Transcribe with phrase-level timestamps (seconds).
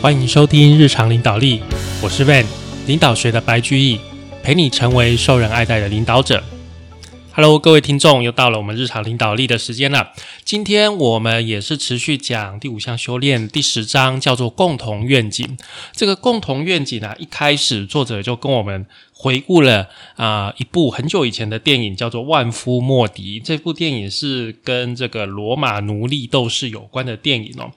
[0.00, 1.60] 欢迎收听日常领导力，
[2.00, 2.46] 我是 Van，
[2.86, 3.98] 领导学的白居易，
[4.44, 6.40] 陪你成为受人爱戴的领导者。
[7.32, 10.12] Hello，各位听众，又到了我们日常领导力的时间了。
[10.44, 15.58] 今天我们也是持续讲第五项修炼第十章，叫做共同愿景。
[15.92, 23.40] 这个共同愿景啊，一开始作者就跟我们回顾了啊一部很久以前的电影，叫做《万夫莫敌》。
[23.44, 27.72] 这部电影是跟这个罗马奴隶斗士有关的电影哦。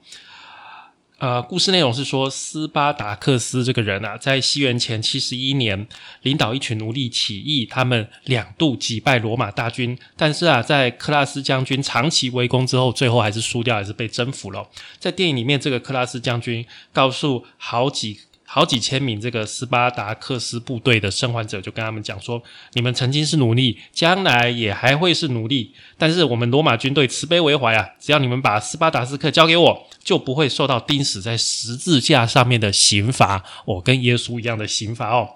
[1.22, 5.86] 呃，故事内容是说，斯巴达克斯这个人啊，在西元前七十一年，
[6.22, 14.68] 领导一群奴隶起义，他们两度击败罗马大军，但是啊，在克拉斯将军长期围攻之后，最后还是输掉，还是被征服了。
[14.98, 18.18] 在电影里面，这个克拉斯将军告诉好几。
[18.54, 22.42] 好几千名这个斯巴达克斯部队的生还者就跟他们讲说
[22.74, 25.72] ：“你们曾经是奴隶，将来也还会是奴隶。
[25.96, 35.30] 但是我们罗马军队慈悲为怀啊，只要你们把斯巴达斯克交给我，就不会受到钉死在十字架上面的刑罚，我跟耶稣一样的刑罚哦。”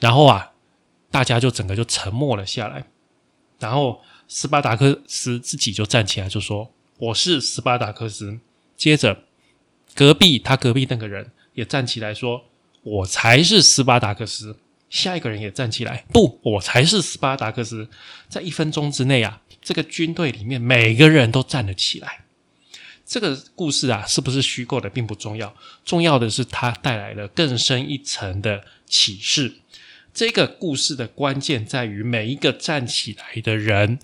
[0.00, 0.52] 然后啊，
[1.10, 2.86] 大家就整个就沉默了下来。
[3.58, 8.38] 然后斯巴达克斯自己就站起来就说：“我是斯巴达克斯。”
[8.78, 9.24] 接着
[9.94, 12.46] 隔壁他隔壁那个人也站起来说。
[12.82, 14.56] 我才是斯巴达克斯，
[14.90, 17.88] 下一个人也站起来，不，我才是斯巴达克斯。
[18.28, 22.24] 在一分钟之内啊，这个军队里面每个人都站了起来。
[23.04, 29.56] 这个故事啊，是不是虚构的并不重要，重要的是它带来了更深一层的启示。
[30.14, 33.98] 这个故事的关键在于每一个站起来的人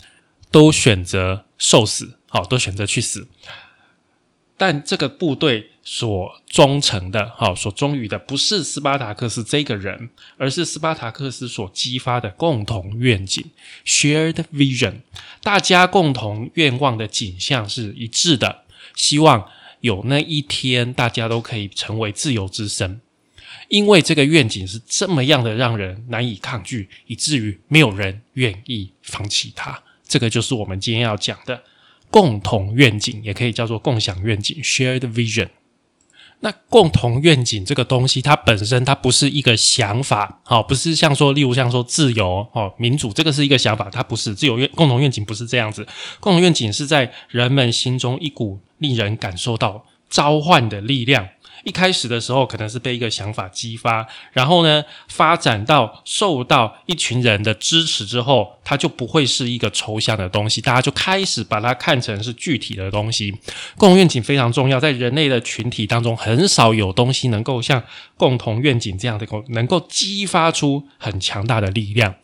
[0.50, 3.28] 都选择受死，好，都选择去死。
[4.60, 13.44] 但这个部队所忠诚的，好，所忠于的，不是斯巴达克斯这个人，而是斯巴达克斯所激发的共同愿景
[13.86, 14.94] （shared vision）。
[15.44, 18.64] 大家共同愿望的景象是一致的，
[18.96, 19.48] 希望
[19.80, 23.00] 有那一天，大家都可以成为自由之身。
[23.68, 29.80] 因为这个愿景是这么样的让人难以抗拒，以至于没有人愿意放弃它。
[30.08, 31.62] 这个就是我们今天要讲的。
[32.10, 35.48] 共同愿景也可以叫做共享愿景 （shared vision）。
[36.40, 45.84] 那共同愿景这个东西，它本身它不是一个想法，好，不是像说，例如像说自由、哦民主，这个是一个想法，它不是自由愿共同愿景不是这样子。
[46.20, 51.28] 共同愿景是在人们心中一股令人感受到召唤的力量。
[51.64, 63.32] 一开始的时候，可能是被一个想法激发，然后呢，发展到受到一群人的支持之后，它就不会是一个抽象的东西，大家就开始把它看成是具体的东西。
[63.76, 67.82] 共同愿景非常重要，在人类的群体当中，很少有东西能够像
[68.16, 72.14] 共同愿景这样的，能够激发出很强大的力量。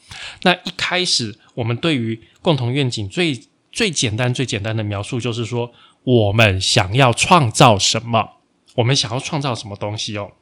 [0.42, 3.40] 那一开始，我们对于共同愿景最
[3.72, 5.72] 最简单、最简单的描述，就是说，
[6.04, 8.30] 我们想要创造什么。
[8.74, 10.32] 我们想要创造什么东西哦？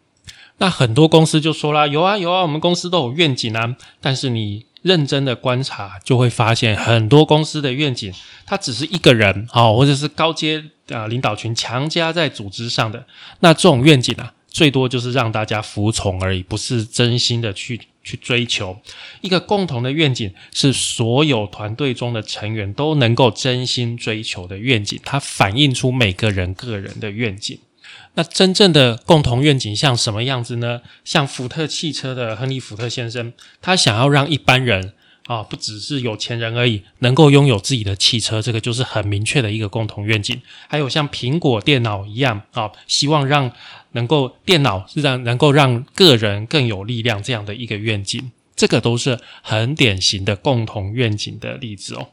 [0.58, 3.76] 那很多公司就说啦，有啊有啊，我们公司都有愿景啊。
[4.00, 8.12] 但是你认真的观察，就会发现很多公司的愿景，
[8.46, 13.06] 它只是一个人啊，或者是高阶啊领导群强加在组织上的。
[13.40, 18.78] 那这种愿景啊，最多就是让大家服从而已，不是真心的去去追求
[19.22, 25.00] 一个共同的愿景，是所有团队中的成员都能够真心追求的愿景。
[25.02, 27.58] 它反映出每个人个人的愿景。
[28.14, 30.82] 那真正的共同愿景像什么样子呢？
[31.04, 34.92] 像福特汽车的亨利·福特先生，他想要让一般人
[35.26, 40.42] 啊，不只是有钱人而已，能够拥有自己的汽车，这个就是很明确的一个共同愿景。
[40.68, 43.50] 还有像苹果电脑一样啊，希望让
[43.92, 52.08] 能够电脑是让能够让个人更有力量这样的一个愿景，这个都是很典型的共同愿景的例子哦。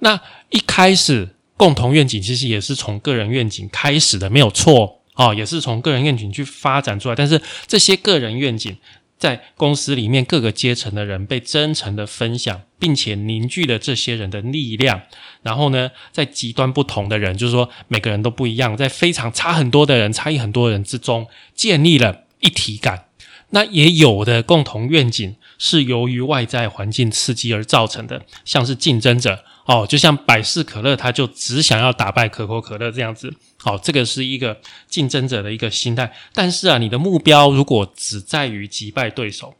[0.00, 5.02] 那一开始共同愿景其实也是从个人愿景开始的，没有错。
[5.14, 8.76] 哦，也是从个人愿景去发展出来，但是这些个人愿景
[9.16, 15.02] 在公司里面各个阶层的人被真诚的分享，并且凝聚了这些人的力量。
[15.42, 23.04] 然后呢，在极端不同的人，就是说每个人都不一样，在非常差很多的人、差异很多人之中，建立了一体感。
[23.50, 29.44] 那也有的共同愿景是由于外在环境刺激而造成的，像是竞争者。
[29.66, 33.32] 哦，就像百事可乐，他就只想要打败可口可乐这样子。
[33.56, 36.12] 好，这个是一个竞争者的一个心态。
[36.34, 39.54] 但是啊，你的目标如果只在于击败对手，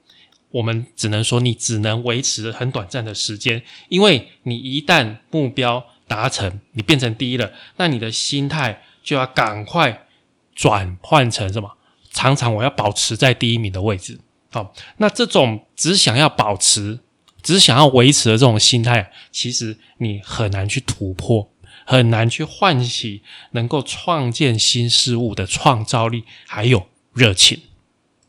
[0.50, 10.06] 我们只能说你只能维持很短暂的时间，因为你一旦目标达成，你变成第一了，那你的心态就要赶快
[10.54, 11.78] 转换成什么？
[12.12, 14.20] 常常我要保持在第一名的位置。
[14.50, 17.00] 好，那这种只想要保持。
[17.44, 21.52] 只是想要维持的这种心态，其实你很难去突破，
[21.86, 27.60] 很难去唤起能够创建新事物的创造力，还有热情。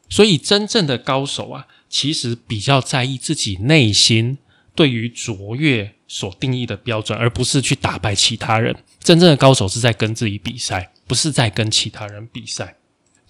[0.07, 4.37] 所以，真正的高手啊，其实比较在意自己内心
[4.75, 8.75] 对于卓越所定义的标准，而不是去打败其他人。
[8.99, 12.75] 真正的高手是在跟自己比赛，不是在跟其他人比赛。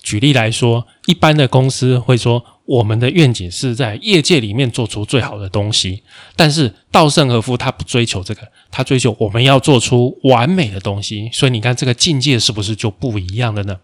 [0.06, 6.04] 举例来说，一般的公司会说，我们的愿景是在业界里面做出最好的东西。
[6.36, 11.31] 但是稻盛和夫他不追求这个，他追求我们要做出完美的东西。
[11.34, 13.80] 所以你看，这个境界是不是就不一样的呢？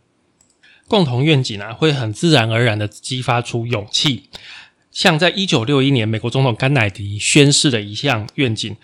[0.87, 4.29] 共同愿景啊，会很自然而然的激发出勇气。
[4.91, 8.75] 像在一九六一年，美国总统甘乃迪宣誓的一项愿景，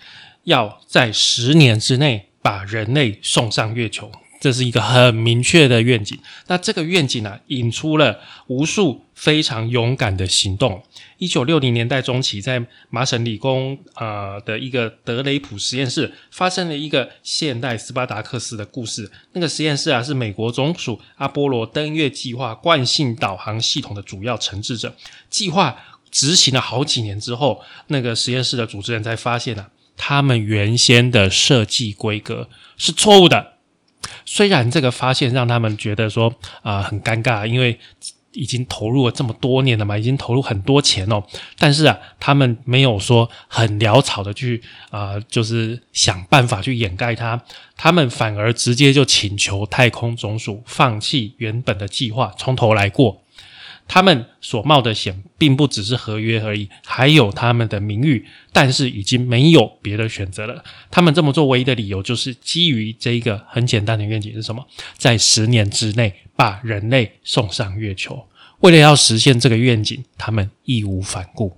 [0.42, 4.10] 要在十年之内把人类送上月球。
[4.40, 6.18] 这是一个很明确的愿景。
[6.46, 10.82] 那这个愿景呢，引出了无数非常勇敢的行动。
[11.18, 19.10] 一九六零年代中期，在麻省理工啊的一个德雷普实验室，发生了一个现代斯巴达克斯的故事。
[19.32, 24.94] 那个实验室啊，是美国总署阿波罗登月计划惯性导航系统的主要承制者。
[25.28, 25.76] 计划
[26.12, 33.57] 执行了好几年之后，那个实验室的主持人才发现啊，他们原先的设计规格是错误的。
[34.24, 37.78] 虽然这个发现让他们觉得说啊很尴尬，因为
[38.32, 41.22] 已经投入了这么多年了嘛，已经投入很多钱哦，
[41.58, 47.40] 但是啊，他们没有说很潦草的去啊，就是想办法去掩盖它，
[47.76, 53.22] 他们反而直接就请求太空总署放弃原本的计划，从头来过。
[53.88, 60.62] 他们所冒的险并不只是合约而已，还有他们的名誉，但是已经没有别的选择了。
[60.90, 64.66] 他们这么做唯一的理由就是基于这一个很简单的愿景是什么？
[64.98, 68.26] 在十年之内把人类送上月球。
[68.60, 71.56] 为了要实现这个愿景，他们义无反顾。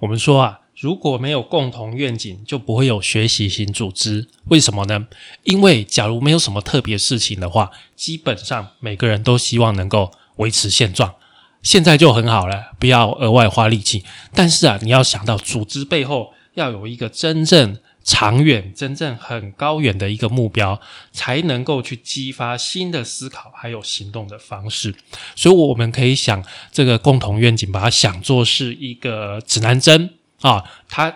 [0.00, 4.28] 我们说啊，如果没有共同愿景，就不会有学习型组织。
[4.46, 5.06] 为什么呢？
[5.44, 11.14] 因为假如没有什么特别事情的话，基本上每个人都希望能够维持现状。
[11.62, 14.04] 现在就很好了，不要额外花力气。
[14.34, 20.80] 但是啊，你要想到组织背后要有一个真正长远、真正很高远的一个目标，
[21.12, 24.94] 才能够去激发新的思考还有行动的方式。
[25.36, 31.14] 所以，我们可以想这个共同愿景，把它想作是一个指南针啊，它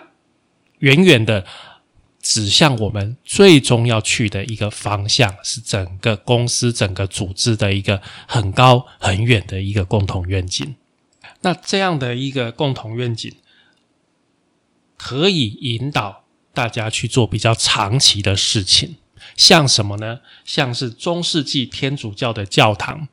[0.79, 1.45] 远远的。
[2.25, 10.75] 指向我们最终要去的一个方向，是整个公司、整个组织的一个很高很远的一个共同愿景。
[11.41, 13.31] 那这样的一个共同愿景，
[14.97, 18.95] 可以引导大家去做比较长期的事情。
[19.37, 20.21] 像什么呢？
[20.43, 23.07] 像是中世纪天主教的教堂，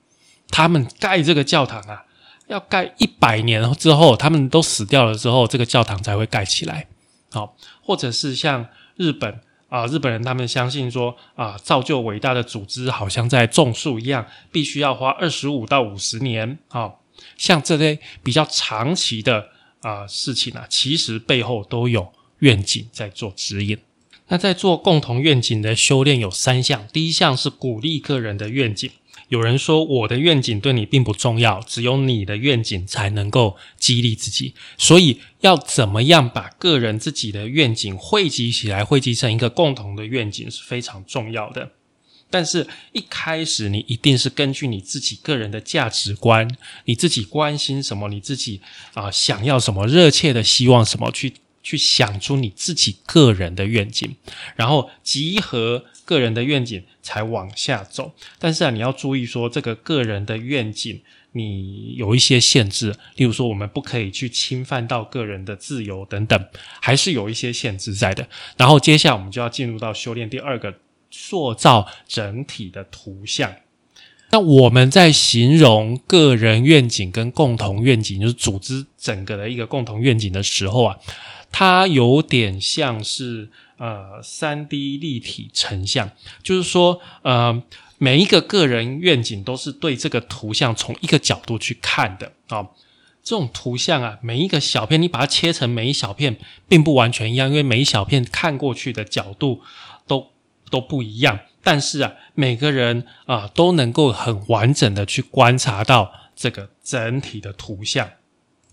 [0.48, 2.06] 他们盖这个教堂啊，
[2.46, 6.86] 要盖一百年之后，他们都死掉了之后，这个教堂才会盖起来。
[7.30, 8.66] 好，或者是像。
[8.96, 16.92] 日本啊，日本人他们相信说啊，造就伟大的组织好像在种树一样，必须要花二十五到五十年啊。
[17.36, 19.48] 像这类比较长期的
[19.80, 23.78] 啊事情啊，其实背后都有愿景在做指引。
[24.28, 28.90] 那在做共同愿景的修炼有三项，第一项是鼓励个人的愿景。
[29.32, 34.52] 有人说我的愿景对你并不重要，只有你的愿景才能够激励自己。
[34.76, 41.70] 所以要怎么样把个人自己的愿景汇集起来，汇集成一个共同的愿景是非常重要的。
[42.28, 46.54] 但是，一开始你一定是根据你自己个人的价值观，
[46.84, 48.60] 你自己关心什么，你自己
[48.92, 54.14] 啊想要什么，热切的希望什么，去去想出你自己个人的愿景，
[54.56, 55.86] 然后集合。
[56.12, 61.00] 个人的愿景才往下走，但是啊，你要注意说，这个个人的愿景
[61.32, 66.46] 你有一些限制，例如说，我们不可以去侵犯到个人的自由等等，
[66.82, 68.28] 还是有一些限制在的。
[68.58, 70.74] 然后接下来我们就要进入到修炼第二个，
[71.10, 73.54] 塑造整体的图像。
[74.32, 80.98] 那我们在形容个人愿景跟共同愿景，就是组织整个的一个共同愿景的时候啊，
[81.50, 83.48] 它有点像是。
[83.82, 86.08] 呃，三 D 立体成像，
[86.40, 87.60] 就是说，呃，
[87.98, 92.68] 每一个个人愿景都是对这个图像从一个角度去看的啊。
[93.24, 99.60] 这种图像啊，每一个小片，你把它切成每一小片，并不完全一样，因为每一小片看过去的角度
[100.06, 100.28] 都
[100.70, 101.40] 都不一样。
[101.64, 108.08] 但是啊，每个人啊都能够很完整的去观察到这个整体的图像。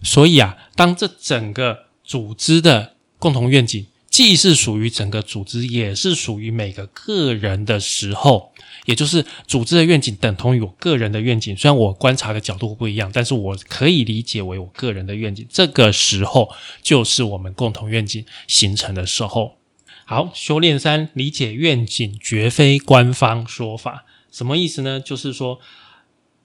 [0.04, 3.88] 所以啊，当这整个组织的共同愿景。
[4.10, 8.52] 既是属于整个组织，也是属于每个个人的时候，
[8.86, 11.56] 也就是组织的愿景等同于我个人的愿景。
[11.56, 15.46] 虽然我观察的角度不一样，但是我可以理解为我个人的愿景。
[15.50, 16.50] 这个时候
[16.82, 19.58] 就是我们共同愿景形成的时候。
[20.06, 25.00] 好，修炼三，理解愿景绝非官方说法，什么意思呢？
[25.00, 25.60] 就是说，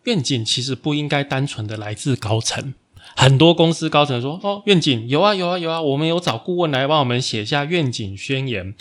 [0.04, 2.74] 愿景其实不应该单纯的来自高层。
[3.16, 8.74] 很多公司高层说：“哦，愿景有啊有啊有啊，我们有找顾问来帮我们写下愿景宣言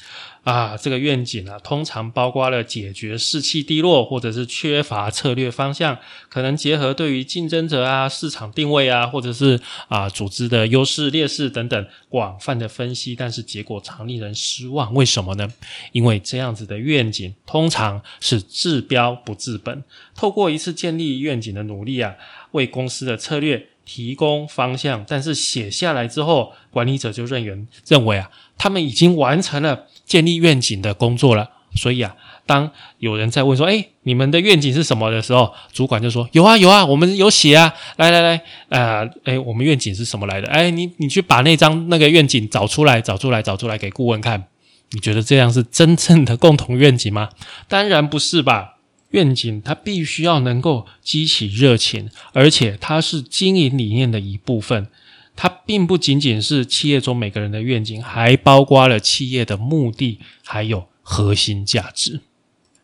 [0.44, 0.76] 啊。
[0.76, 5.98] 这个愿景啊，通常包括了解决士气低落或者是缺乏策略方向，
[6.30, 13.16] 可能结合对于竞争者啊、市场定位啊，或者是啊组织的优势劣势等等广泛的分析。
[13.16, 15.48] 但是结果常令人失望，为什么呢？
[15.92, 19.84] 因为这样子的愿景通常是治标不治本。
[20.16, 22.16] 透过一次建立愿景的努力啊，
[22.52, 31.50] 为公司的策略。”提供方向，但是写下来之后，管理者就认为认为啊，他们已经完成了建立愿景的工作了。
[31.76, 37.74] 所以啊，当有人在问说：“哎，你们的愿景是什么？”的时候，主管就说：“有啊，有啊，我们有写啊。
[37.96, 40.48] 来来来，啊，哎，我们愿景是什么来的？
[40.50, 44.46] 哎，你你去把那张那个愿景找出来，找出来，找出来给顾问看。
[44.92, 47.30] 你觉得这样是真正的共同愿景吗？
[47.68, 48.73] 当然不是吧。”
[49.14, 54.88] 愿景它必须要能够激起热情，而且它是经营理念的一部分。
[55.36, 62.22] 它并不仅仅是企业中每个人的愿景，还包括了企业的目的，还有核心价值。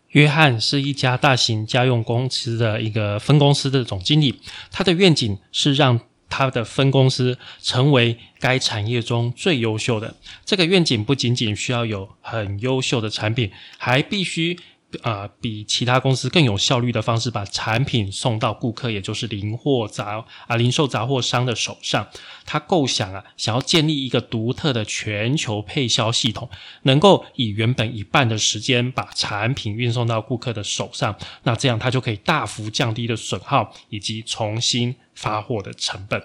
[0.10, 4.36] 约翰是一家大型家用公司的一个分公司的总经理，
[4.72, 10.16] 他的愿景是让他的分公司成为该产业中最优秀的。
[10.46, 14.60] 这个愿景不仅仅需要有很优秀的产品，还必须。
[15.02, 22.08] 啊，比其他公司更有效率的方式，把产品送到顾客，也就是零货杂啊零售杂货商的手上。
[22.46, 26.50] 他构想啊，想要建立一个独特的全球配销系统，
[26.84, 31.16] 能够以原本一半的时间把产品运送到顾客的手上。
[31.44, 36.22] 那这样他就可以大幅降低的损耗以及重新发货的成本。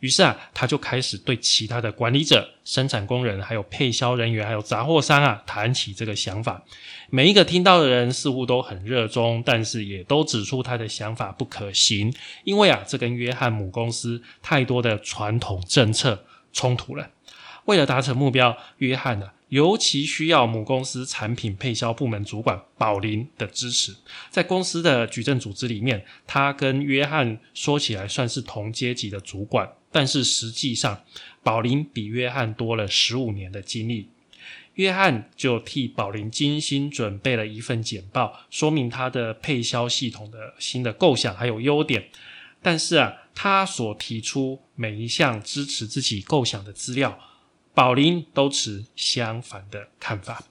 [0.00, 6.64] 于是啊，他就开始对其他的管理者、生产工人、还有配销人员、还有杂货商啊谈起这个想法。
[7.12, 12.14] 每一个听到的人似乎都很热衷，但是也都指出他的想法不可行，
[12.44, 17.10] 因为啊，这跟约翰母公司太多的传统政策冲突了。
[17.64, 23.94] 为了达成目标，约翰呢尤其需要母公司产品配销部门主管宝林的支持。
[24.30, 31.02] 在公司的矩阵组织里面，他跟约翰说起来算是同阶级的主管，但是实际上，
[31.42, 34.08] 宝林比约翰多了十五年的经历。
[34.80, 42.08] 约翰就替宝林精心准备了一份简报，说明他的配销系统的新的构想还有优点。
[42.62, 47.18] 但是啊，他所提出每一项支持自己构想的资料，
[47.74, 50.44] 宝林都持相反的看法。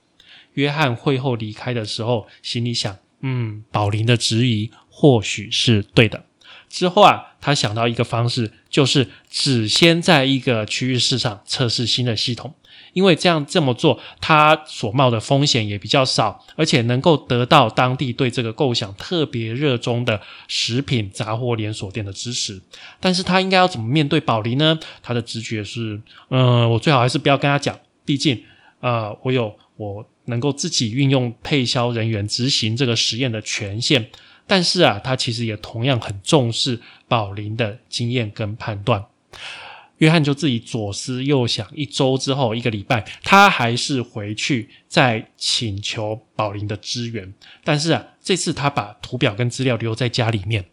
[0.54, 6.26] 约翰会后离开的时候，心里想：嗯，宝林的质疑或许是对的。
[6.70, 12.54] 之后啊，他想到一个方式，就是只先在一个区域市场测试新的系统。
[12.94, 22.62] 因为这样这么做，他所冒的风险也比较少，而且能够得到当地对这个构想特别热衷的食品杂货连锁店的支持。
[23.00, 24.80] 但是他应该要怎么面对宝林呢？
[25.02, 28.44] 他的直觉是，嗯，我最好还是不要跟他讲，毕竟，
[28.80, 34.10] 呃，我有我能够自己运用配销人员执行这个实验的权限。
[34.48, 39.06] 但是啊，他其实也同样很重视宝林的经验跟判断。
[40.00, 47.34] 约翰就自己左思右想，一周之后，一个礼拜，他还是回去再请求宝林的支援。
[47.64, 50.66] 但是啊，这次他把图表跟资料留在家里面，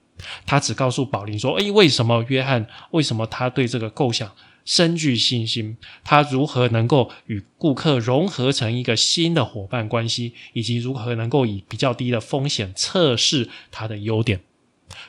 [0.46, 2.66] 他只告诉宝林说：“诶，为什么约翰？
[2.92, 4.32] 为什么他对这个构想
[4.64, 5.76] 深具信心？
[6.04, 14.40] 他如何能够与顾客融合成一个新的伙伴关系，以及如何能够以比较低的风险测试他的优点？”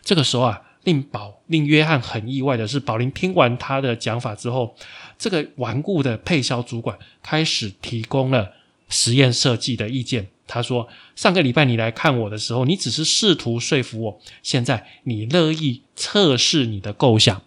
[0.01, 0.63] 这个时候啊。
[0.87, 4.73] 令宝令约翰很意外的是，宝林听完他的讲法之后，
[5.19, 8.53] 这个顽固的配销主管开始提供了
[8.87, 10.27] 实验设计的意见。
[10.47, 17.41] 他说：“上个礼拜你来看我的时候，你只是试图说服我，现在你乐意测试你的构想。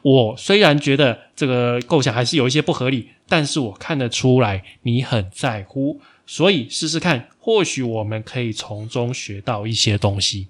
[0.00, 10.48] 我虽然觉得这个构想还是有一些不合理，但是我看得出来你很在乎，所以试试看，或许我们可以从中学到一些东西。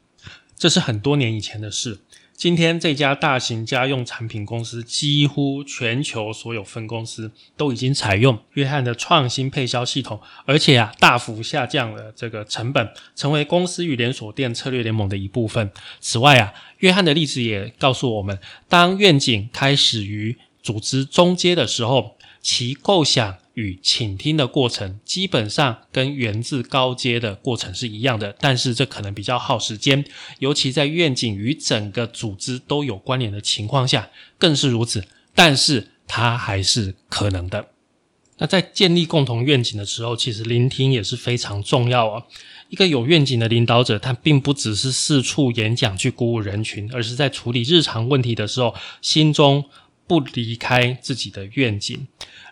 [0.56, 1.98] 这是很多年以前的事。”
[2.36, 15.70] 今天这家大型家用产品公司，几乎全球所有分公司都已经采用约翰的创新配销系统，而且啊，大幅下降了这个成本，成为公司与连锁店策略联盟的一部分。
[15.98, 18.38] 此外啊，约翰的例子也告诉我们，
[18.68, 23.38] 当愿景开始于组织中阶的时候，其构想。
[23.56, 30.04] 与倾听的过程基本上跟源自高阶的过程是一样的，但是这可能比较耗时间，
[30.40, 35.04] 尤其在愿景与整个组织都有关联的情况下更是如此。
[35.34, 37.68] 但是它还是可能的。
[38.38, 42.24] 那在建立共同愿景的时候，其实聆听也是非常重要啊。
[42.68, 49.64] 一个有愿景的领导者，他并不只是四处演讲去鼓舞人群，而是在处理日常问题的时候，心中
[50.06, 52.06] 不离开自己的愿景。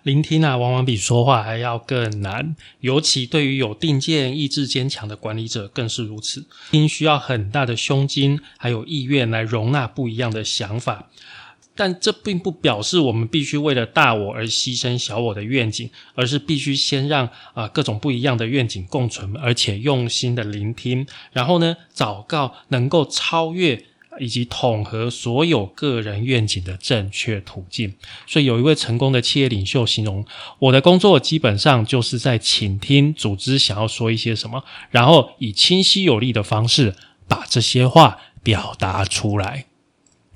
[0.04, 6.46] 聆听啊，往往比说话还要更难，尤其对于有定见、意志坚强的管理者更是如此。
[6.70, 11.08] 听需要很大的胸襟，还有意愿来容纳不一样的想法。
[11.75, 23.82] 但这并不表示我们必须为了大我而牺牲小我的愿景，而是必须先让啊各种不一样的愿景共存，而且用心的聆听，然后呢，找到能够超越
[24.21, 27.94] 以及统合所有个人愿景的正确途径。
[28.26, 30.25] 所以，有一位成功的企业领袖形容，
[30.59, 36.94] 我的工作基本上就是在倾听组织想要说一些什么，然后以清晰有力的方式
[37.26, 39.66] 把这些话表达出来。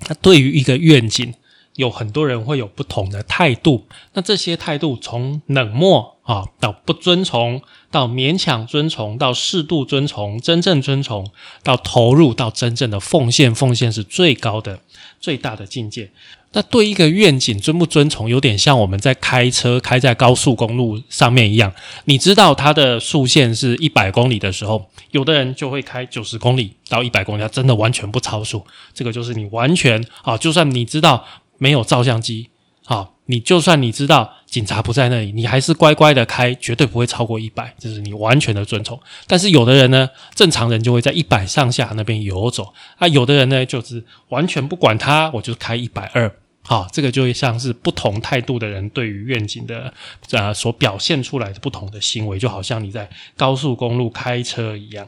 [0.08, 1.34] 那对于一个愿景，
[1.76, 3.86] 有很多人会有不同的态度。
[4.14, 11.26] 那这些态度从冷漠啊，到不遵从，到勉强遵从，到适度遵从，真正遵从，
[11.62, 13.54] 到投入，到真正的奉献。
[13.54, 14.80] 奉献是最高的、
[15.18, 16.10] 最大的境界。
[16.52, 21.72] 那对一个愿景遵不遵从，有点像我们在开车开在高速公路上面一样。
[22.04, 28.66] 你知道它的速限是一百公里的时候，有的人就会开九十公里到一百公里，他真的完全不超速。
[28.92, 31.24] 这个就是你完全啊，就算你知道
[31.56, 32.50] 没有照相机，
[32.84, 38.98] 啊，你就算你知道警察不在那里，你还是乖乖的开，绝对不会超过一百，这是你完全的遵从。
[39.26, 46.34] 但是有的人呢，正常人就会在一百上下那边游走，啊，有的人呢就是完全不管他，我就开一百二。
[46.62, 49.92] 好，这个就会像是不同态度的人对于愿景的
[50.32, 55.06] 啊所表现出来的不同的行为，就好像你在高速公路开车一样。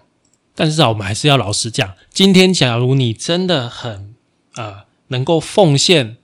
[0.55, 4.15] 但是啊，我们还是要老实讲，今天假如你真的很
[4.55, 6.19] 啊能够奉献，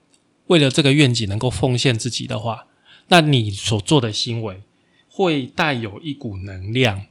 [0.47, 2.66] 为了这个愿景能够奉献自己的话，
[3.07, 4.61] 那你所做的行为
[5.09, 7.05] 会带有一股能量，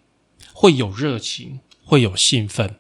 [0.53, 2.77] 会有热情，会有兴奋，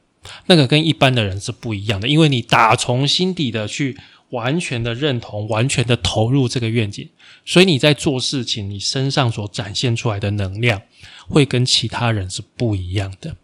[0.46, 3.96] 那个跟一般的人是不一样的，因为你打从心底的去。
[4.30, 7.08] 完全的认同，完全的投入这个愿景，
[7.44, 10.82] 所以你在做事情，你身上所展现出来的能量
[11.28, 13.36] 会跟其他人是不一样的。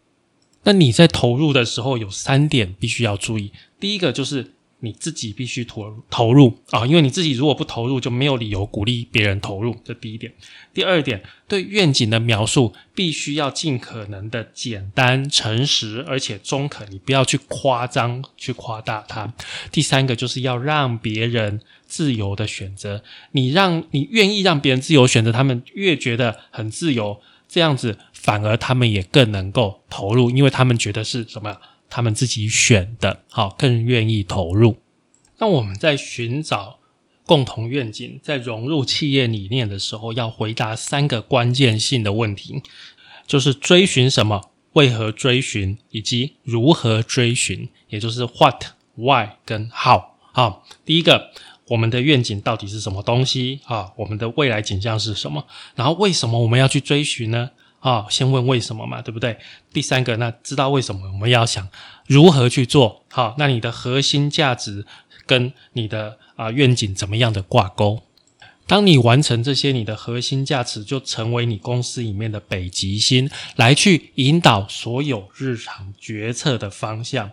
[0.64, 3.52] 那你在投入的时候，有三点必须要注意。
[3.78, 4.54] 第一个就是。
[4.84, 9.76] 你自己必须投投入啊，因为你自己如果不投入，就没有理由鼓励别人投入。
[9.84, 10.32] 这第一点。
[10.74, 16.84] 第二点，对愿景的描述必须要尽可能的简单、诚实，而且中肯。
[16.90, 19.32] 你不要去夸张、去夸大它。
[19.70, 23.04] 第三个就是要让别人自由的选择。
[23.30, 31.56] 你让你愿意让别人自由选择，他们越觉得很自由，这样子反而他们也更能够投入，因为他们觉得是什么？
[31.94, 34.78] 他们自己选的，好，更愿意投入。
[35.36, 36.78] 那我们在寻找
[37.26, 42.62] 共同愿景，在融入企业理念的时候，要回答三个关键性的问题，
[43.26, 44.40] 就是追寻什么、
[44.72, 50.02] 为何追寻，以及如何追寻，也就是 what、why 跟 how。
[50.32, 51.30] 好，第一个，
[51.68, 53.60] 我们的愿景到底是什么东西？
[53.64, 55.44] 啊，我们的未来景象是什么？
[55.74, 57.50] 然后为什么我们要去追寻呢？
[57.82, 59.36] 啊，先问为什么嘛，对不对？
[59.72, 61.68] 第三个，那知道为什么，我们要想
[62.06, 63.04] 如何去做。
[63.10, 64.86] 好，那你的核心价值
[65.26, 68.04] 跟你的啊愿景怎么样的挂钩？
[68.68, 77.32] 当你完成这些，你的核心价值就成为你公司里面的北极星，来去引导所有日常决策的方向。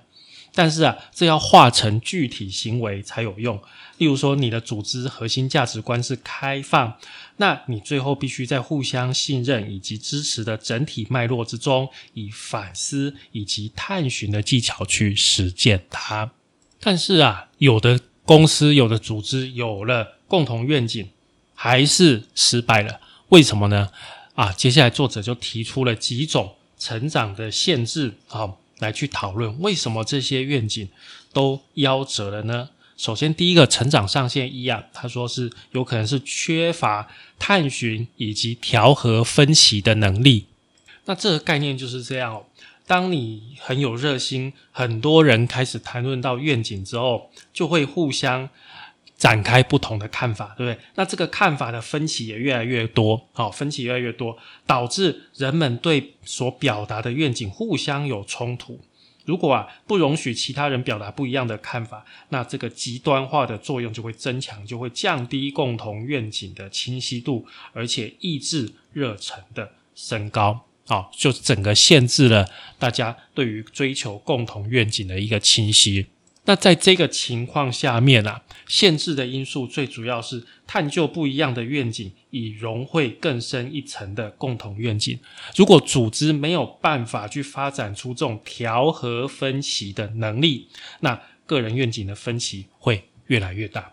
[0.59, 3.57] 但是啊，这要化成具体行为才有用。
[3.97, 6.97] 例如说，你的组织核心价值观是开放。
[7.37, 16.29] 那你最后必须在互相信任以及支持的整体脉络之中，以反思以及探寻的技巧去实践它。
[16.81, 21.07] 但是啊，有的公司、有的组织有了共同愿景，
[21.55, 22.99] 还是失败了。
[23.29, 23.89] 为什么呢？
[24.35, 30.89] 啊，接下来作者就提出了几种成长的限制，好，来去讨论为什么这些愿景
[31.31, 32.69] 都夭折了呢？
[32.97, 40.47] 首先，第一个成长上限一啊，他说是有可能是缺乏探寻以及调和分歧的能力。
[41.05, 42.45] 那这个概念就是这样哦。
[42.85, 48.49] 当你很有热心，很多人开始谈论到愿景之后，就会互相
[49.19, 50.83] 展开不同的看法，对不对？
[50.95, 58.79] 那这个看法的分歧也越来越多，好，分歧越来越多，导致人们对所表达的愿景互相有冲突。
[59.25, 70.65] 如果啊不容许其他人表达不一样的看法，那这个极端化的作用就会增强，就会降低共同愿景的清晰度，而且抑制热忱的升高。
[70.87, 72.47] 好，就整个限制了
[72.79, 76.07] 大家对于追求共同愿景的一个清晰。
[76.49, 85.19] 那在这个情况下面啊，限制的因素最主要是探究不一样的愿景，以融汇更深一层的共同愿景。
[85.55, 90.67] 如果组织没有办法去发展出这种调和分歧的能力，
[91.01, 93.91] 那个人愿景的分歧会越来越大。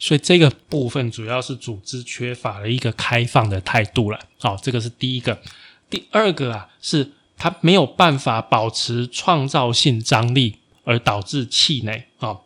[0.00, 4.18] 所以这个部分主要是组织缺乏了一个开放的态度了。
[4.40, 5.40] 好，这个是第一个。
[5.88, 10.56] 第二个啊，是他没有办法保持创造性张力。
[10.84, 12.36] 而导致气馁啊，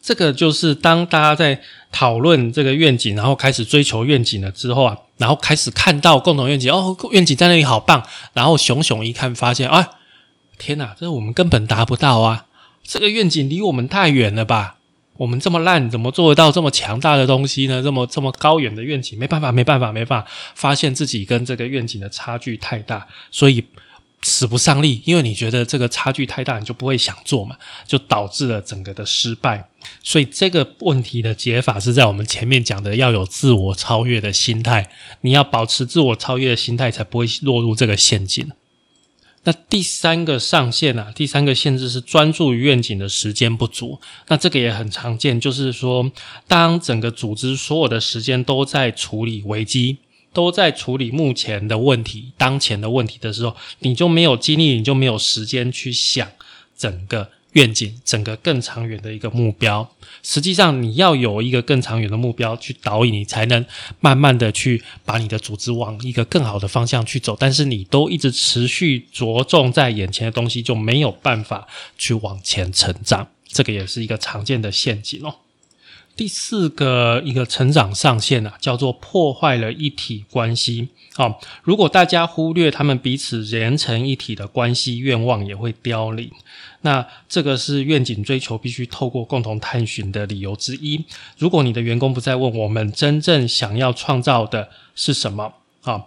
[0.00, 1.60] 这个就是当大家在
[1.90, 9.90] 讨论这个愿景，然后开始追求愿景了之后啊，然后开始看到共同愿景哦，愿景在那里好棒，然后熊熊一看发现啊，
[10.58, 12.46] 天哪，这我们根本达不到啊，
[12.82, 14.76] 这个愿景离我们太远了吧？
[15.18, 17.82] 我们这么烂，怎么做得到这么强大的东西呢？
[17.82, 23.64] 这么这么高远的愿景，没办法，没办法，没办法，发现自己跟这个愿景的差距太大，所以。
[24.24, 27.56] 使不上力，因为你觉得这个差距太大，你就不会想做嘛，
[27.86, 29.68] 就导致了整个的失败。
[30.02, 38.50] 所以这个问题的解法是在我们前面讲的，要有自我超越的心态，你要保持自我超越的心态，才不会落入这个陷阱。
[39.46, 44.00] 那第三个上限啊，第三个限制是专注于愿景的时间不足。
[44.28, 46.10] 那这个也很常见，就是说，
[46.48, 49.98] 当整个组织所有的时间都在处理危机。
[50.34, 56.28] 都在处理目前的问题、当前的问题的时候，你就没有精力，你就没有时间去想
[56.76, 59.88] 整个愿景、整个更长远的一个目标。
[60.22, 63.64] 实际上，你要有一个更长远的目标去导引，你才能
[64.00, 67.36] 慢慢的去把你的组织往一个更好的方向去走。
[67.38, 73.28] 但是，你都一直持续着重在眼前的东西，就没有办法去往前成长。
[73.46, 75.36] 这个也是一个常见的陷阱哦。
[76.16, 80.88] 第四个一个成长上限啊，叫做破坏了一体关系。
[81.14, 86.30] 好，如果大家忽略他们彼此连成一体的关系，愿望也会凋零。
[86.82, 91.04] 那这个是愿景追求必须透过共同探寻的理由之一。
[91.38, 96.04] 如果你的员工不再问我们真正想要创造的是什么，啊。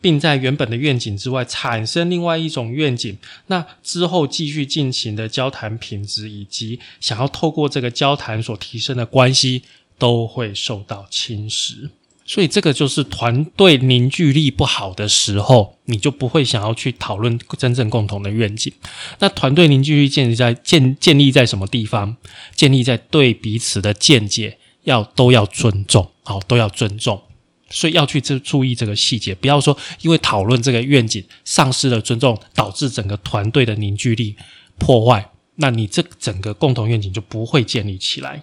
[0.00, 9.62] 并在原本的愿景之外产生另外一种愿景，那之后继续进行的交谈品质以及想要透过这个交谈所提升的关系
[9.98, 11.90] 都会受到侵蚀。
[12.24, 18.70] 所以这个就是团队凝聚力不好的时候，你就不会想要去讨论真正共同的愿景。
[19.20, 22.18] 那团队凝聚力建立在建建立在什么地方？
[22.54, 27.22] 建立在对彼此的见解要都要尊重，好都要尊重。
[27.70, 34.36] 所以要去注注意这个细节，不要说因为讨论这个愿景丧失了尊重，导致整个团队的凝聚力
[34.78, 38.42] 破坏，那你这整个共同愿景就不会建立起来。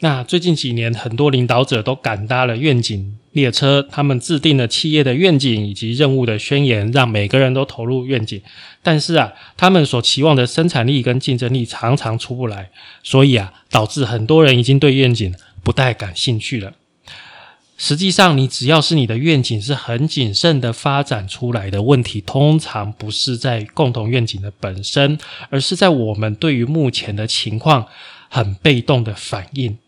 [0.00, 8.40] 那最近几年，很多领导者都赶搭了愿景列车，他们制定了企业的愿景以及任务的宣言，让每个人都投入愿景。
[8.80, 12.70] 但是啊，他们所期望的生产力跟竞争力常常出不来，
[13.02, 16.74] 所以啊，导致很多人已经对愿景不太感兴趣了。
[17.80, 25.16] 实际上，你只要是你的愿景是很谨慎的发展出来的，问题通常不是在共同愿景的本身，
[25.48, 27.86] 而是在我们对于目前的情况
[28.28, 29.78] 很被动的反应。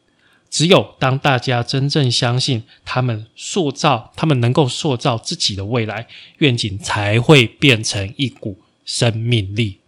[0.49, 6.07] 只有当大家真正相信他们塑造，他们能够塑造自己的未来，
[6.39, 9.80] 愿景才会变成一股生命力。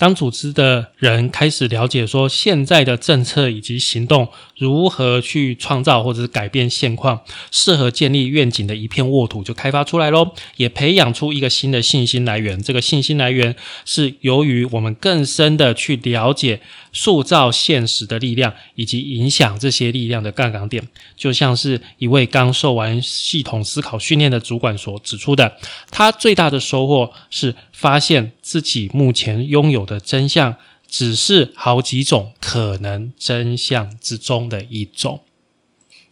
[0.00, 12.62] 当组织的人开始了解说现在的政策以及行动如何去创造或者是改变现况，适合建立愿景的一片沃土就开发出来喽，也培养出一个新的信心来源。
[12.62, 16.62] 这个信心来源是由于我们更深的去了解。
[16.92, 20.82] 塑造现实的力量，以及影响这些力量的杠杆点，
[21.16, 25.56] 就像是一位刚受完系统思考训练的主管所指出的，
[25.92, 35.20] 他最大的收获是发现自己目前拥有的真相只是好几种可能真相之中的一种。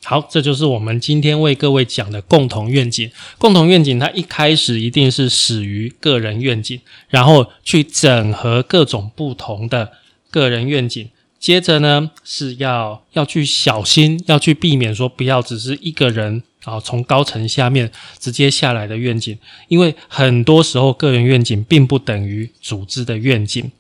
[0.03, 3.11] 好，这就是我们今天为各位讲的共同愿景。
[3.37, 9.93] 共同愿景它一开始一定是始于个人愿景，然后去整合各种不同的。
[10.31, 23.71] 个人愿景，接着呢是要要去小心，要去避免说不要只是一个人啊从高层下面直接下来的愿景，因为很多时候个人愿景并不等于组织的愿景。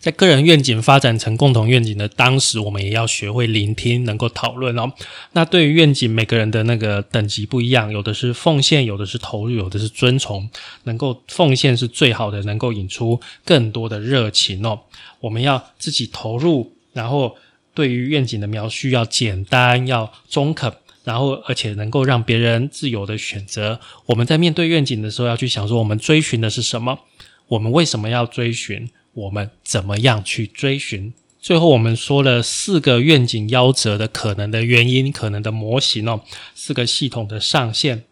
[0.00, 4.92] 在个人愿景发展成共同愿景的当时，我们也要学会聆听，能够讨论哦。
[5.32, 10.50] 那对于愿景，每个人的那个等级不一样，有的是奉献，有的是投入，有的是遵从。
[10.82, 14.78] 能够奉献是最好的，能够引出更多的热情哦。
[15.20, 17.34] 我们要自己投入，然后
[17.72, 20.70] 对于愿景的描述要简单，要中肯，
[21.04, 23.78] 然后而且能够让别人自由的选择。
[24.06, 26.98] 我们在面对愿景的时候，要去想说，我们追寻的是什么？
[27.46, 28.90] 我们为什么要追寻？
[29.12, 36.22] 我们怎么样去追寻最后我们说了四个愿景夭折的可能的原因，可能的模型哦，
[36.54, 38.02] 四个系统的上限。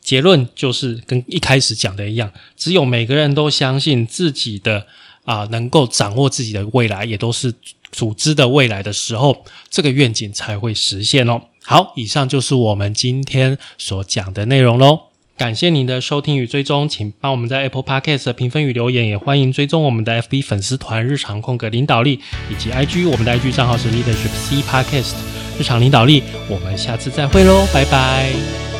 [0.00, 4.86] 结论就是跟一开始讲的一样，只有每个人都相信自己的
[5.24, 7.52] 啊，能够掌握自己的未来，也都是
[7.90, 11.42] 组织的未来的时候，这个愿景才会实现哦。
[11.64, 15.00] 好，以上就是我们今天所讲的内容喽。
[15.38, 22.20] 感谢您的收听与追踪，请帮我们在 Apple Podcast 评分与留言，也欢迎追踪我们的 FB 粉丝团“日常空格领导力”
[22.50, 25.14] 以及 IG，我们的 IG 账号是 Leadership C Podcast
[25.58, 26.22] 日常领导力。
[26.48, 28.71] 我们下次再会喽，拜拜。